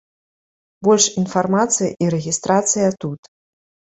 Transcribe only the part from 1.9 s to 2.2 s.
і